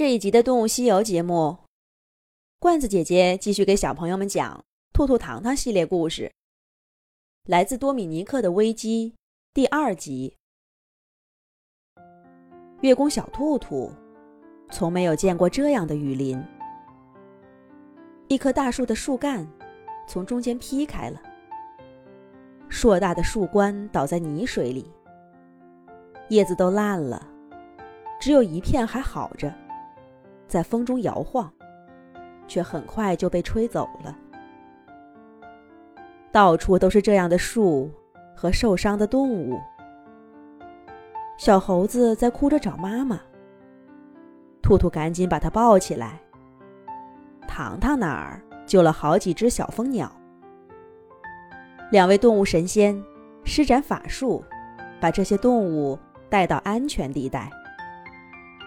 [0.00, 1.58] 这一集的《动物西游》节目，
[2.58, 4.56] 罐子姐姐继续给小朋友们讲
[4.94, 6.32] 《兔兔糖糖》系列故事，
[7.46, 9.14] 来自多米尼克的危机
[9.52, 10.34] 第二集。
[12.80, 13.92] 月宫小兔兔
[14.70, 16.42] 从没有见过这样的雨林，
[18.28, 19.46] 一棵大树的树干
[20.08, 21.20] 从中间劈开了，
[22.70, 24.90] 硕大的树冠倒在泥水里，
[26.30, 27.22] 叶子都烂了，
[28.18, 29.54] 只有一片还好着。
[30.50, 31.48] 在风中摇晃，
[32.48, 34.18] 却很快就被吹走了。
[36.32, 37.88] 到处都是这样的树
[38.34, 39.60] 和受伤的动物。
[41.38, 43.20] 小猴子在哭着找妈妈，
[44.60, 46.20] 兔兔赶紧把它抱起来。
[47.46, 50.10] 糖糖那儿救了好几只小蜂鸟。
[51.92, 53.00] 两位动物神仙
[53.44, 54.44] 施展法术，
[55.00, 55.96] 把这些动物
[56.28, 57.50] 带到安全地带，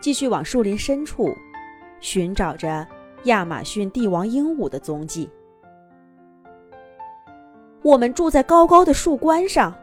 [0.00, 1.34] 继续往树林深处。
[2.00, 2.86] 寻找着
[3.24, 5.28] 亚马逊帝王鹦鹉的踪迹。
[7.82, 9.74] 我们住在高高的树冠上，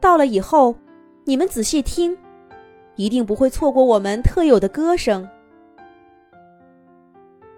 [0.00, 0.74] 到了以后，
[1.24, 2.16] 你们仔细听，
[2.96, 5.28] 一定不会错过我们特有的歌声。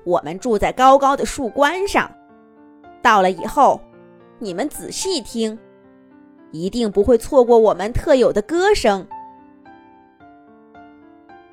[0.04, 2.10] 我们住在高高的树冠上，
[3.02, 3.80] 到了以后，
[4.38, 5.58] 你们仔细听，
[6.50, 9.06] 一定不会错过我们特有的歌声。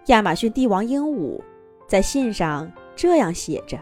[0.07, 1.39] 亚马逊帝王鹦鹉。
[1.93, 3.77] 在信上这样写着。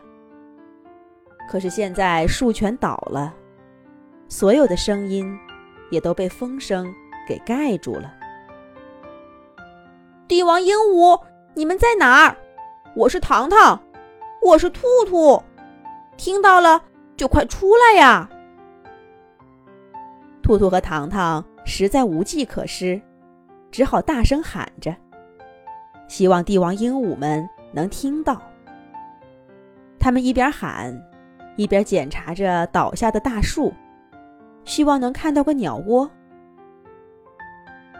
[1.49, 3.33] 可是现在树全倒了，
[4.27, 5.33] 所有的声音
[5.91, 6.93] 也都被风声
[7.25, 8.13] 给盖住了。
[10.27, 11.21] 帝王鹦鹉，
[11.53, 12.35] 你们在哪儿？
[12.97, 13.81] 我是糖糖，
[14.41, 15.41] 我是兔兔，
[16.17, 16.83] 听到了
[17.15, 18.29] 就快出来呀！
[20.43, 23.01] 兔兔和糖糖实在无计可施，
[23.71, 24.93] 只好大声喊着，
[26.09, 27.49] 希望帝王鹦鹉们。
[27.71, 28.41] 能听到，
[29.99, 30.93] 他们一边喊，
[31.55, 33.73] 一边检查着倒下的大树，
[34.65, 36.09] 希望能看到个鸟窝。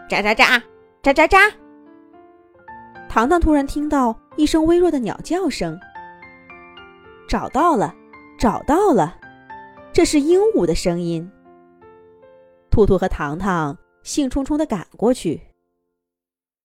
[0.08, 0.60] 喳喳喳，
[1.02, 1.52] 喳喳喳！
[3.08, 5.78] 糖糖突然听到一声微弱的鸟叫声，
[7.28, 7.94] 找到了，
[8.38, 9.18] 找到了，
[9.92, 11.30] 这是鹦鹉的声音。
[12.70, 15.40] 兔兔和糖糖兴冲冲地赶过去，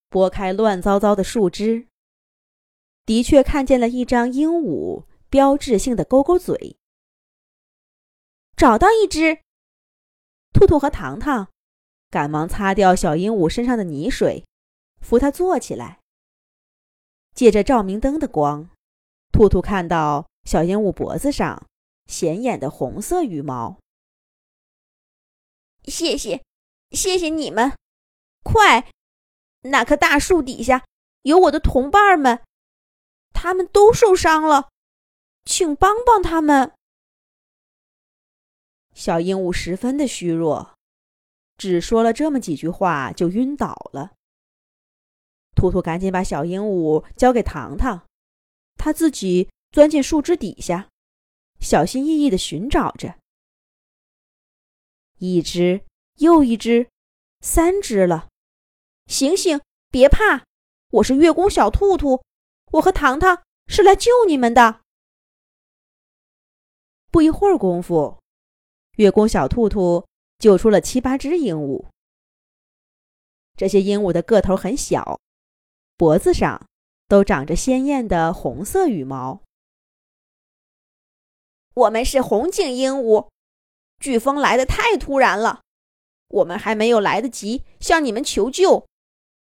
[0.09, 1.87] 拨开乱糟糟的树枝。
[3.07, 6.75] 的确看见了一张鹦鹉标志性的勾勾嘴。
[8.57, 9.39] 找到一只，
[10.51, 11.47] 兔兔和糖糖
[12.09, 14.43] 赶忙擦掉小鹦鹉身上的泥水，
[14.99, 15.99] 扶它坐起来。
[17.33, 18.69] 借着照明灯的光，
[19.31, 21.65] 兔兔看到小鹦鹉脖子上
[22.07, 23.77] 显眼的红色羽毛。
[25.85, 26.43] 谢谢，
[26.91, 27.71] 谢谢你们！
[28.43, 28.91] 快，
[29.61, 30.83] 那棵大树底下
[31.21, 32.43] 有我的同伴们。
[33.39, 34.71] 他们都受伤了，
[35.45, 36.73] 请帮帮他们。
[38.95, 40.75] 小鹦鹉十分的虚弱，
[41.55, 44.13] 只说了这么几句话就晕倒了。
[45.55, 48.07] 兔兔赶紧把小鹦鹉交给糖糖，
[48.75, 50.89] 他自己钻进树枝底下，
[51.59, 53.19] 小心翼翼的寻找着。
[55.19, 56.89] 一只又一只，
[57.41, 58.29] 三只了。
[59.05, 59.61] 醒醒，
[59.91, 60.43] 别怕，
[60.89, 62.23] 我是月宫小兔兔。
[62.71, 64.81] 我和糖糖是来救你们的。
[67.09, 68.19] 不一会儿功夫，
[68.97, 70.05] 月宫小兔兔
[70.37, 71.85] 救出了七八只鹦鹉。
[73.55, 75.19] 这些鹦鹉的个头很小，
[75.95, 76.67] 脖子上
[77.07, 79.41] 都长着鲜艳的红色羽毛。
[81.73, 83.29] 我们是红颈鹦鹉，
[83.99, 85.61] 飓风来的太突然了，
[86.27, 88.85] 我们还没有来得及向你们求救，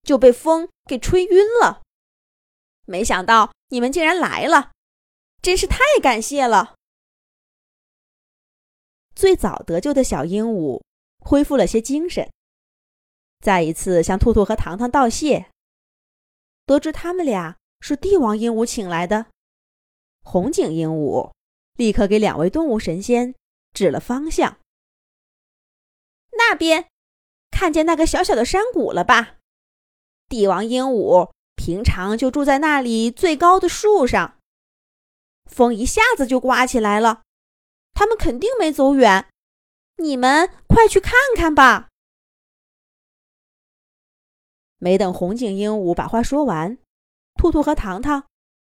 [0.03, 1.83] 就被风给吹晕了。
[2.91, 4.73] 没想到你们竟然来了，
[5.41, 6.75] 真是太感谢了！
[9.15, 10.83] 最早得救的小鹦鹉
[11.21, 12.29] 恢复了些精神，
[13.39, 15.51] 再一次向兔兔和糖糖道谢。
[16.67, 19.27] 得知他们俩是帝王鹦鹉请来的，
[20.25, 21.31] 红颈鹦鹉
[21.77, 23.37] 立刻给两位动物神仙
[23.73, 24.59] 指了方向。
[26.33, 26.89] 那边，
[27.53, 29.37] 看见那个小小的山谷了吧？
[30.29, 31.31] 帝王鹦鹉。
[31.63, 34.39] 平常就住在那里最高的树上，
[35.45, 37.23] 风一下子就刮起来了，
[37.93, 39.29] 他们肯定没走远，
[39.97, 41.91] 你们快去看看吧。
[44.79, 46.79] 没等红颈鹦鹉把话说完，
[47.35, 48.27] 兔兔和糖糖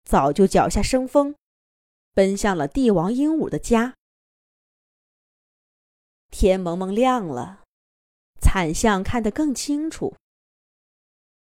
[0.04, 1.34] 早就脚下生风，
[2.14, 3.94] 奔向了帝王鹦鹉的家。
[6.30, 7.64] 天蒙蒙亮了，
[8.40, 10.14] 惨象看得更清楚。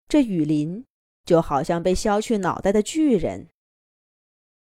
[0.08, 0.84] 这雨林。
[1.26, 3.50] 就好像被削去脑袋的巨人，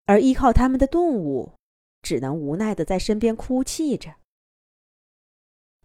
[0.06, 1.54] 而依靠他们的动物
[2.01, 4.16] 只能无奈的在身边哭泣着。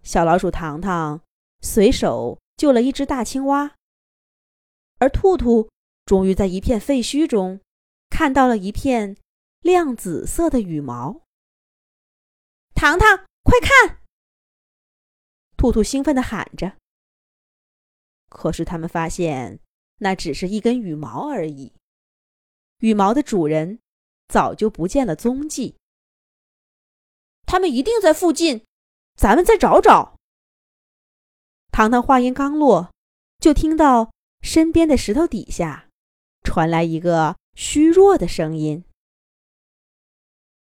[0.03, 1.23] 小老鼠糖糖
[1.61, 3.77] 随手救了一只大青蛙，
[4.99, 5.71] 而兔兔
[6.05, 7.61] 终于在一片废墟中
[8.11, 9.17] 看到了一片
[9.61, 11.23] 亮紫色的羽毛。
[12.75, 14.03] 糖糖，快看！
[15.57, 16.77] 兔兔兴奋地喊着。
[18.29, 19.61] 可是他们发现，
[20.05, 21.73] 那只是一根羽毛而已。
[22.81, 23.79] 羽毛的主人
[24.29, 25.77] 早就不见了踪迹。
[27.47, 28.67] 他们一定在附近，
[29.17, 30.19] 咱们再找找。
[31.73, 32.93] 糖糖话音刚落，
[33.39, 34.13] 就听到
[34.43, 35.89] 身边的石头底下
[36.43, 38.85] 传来一个虚弱的声音：“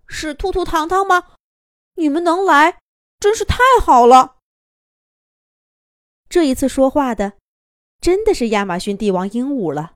[0.07, 1.35] 是兔兔糖糖吗？
[1.93, 2.81] 你们能来，
[3.17, 4.39] 真是太好了。”
[6.27, 7.37] 这一次说话的。
[8.01, 9.93] 真的是亚马逊帝王鹦鹉了。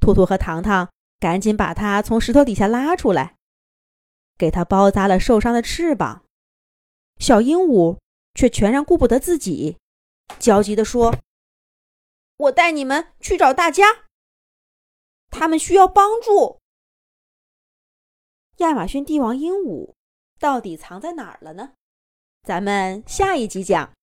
[0.00, 3.36] 兔兔和糖糖赶紧把它从石头底下拉出来，
[4.36, 6.24] 给它包扎了受伤的翅膀。
[7.18, 7.98] 小鹦鹉
[8.34, 9.78] 却全然顾不得自己，
[10.38, 11.16] 焦急地说
[12.36, 14.06] ：“我带你们去找大家，
[15.30, 16.58] 他们需要帮助。”
[18.58, 19.94] 亚马逊帝王鹦鹉
[20.40, 21.74] 到底藏在哪儿了呢？
[22.42, 23.94] 咱们下一集讲。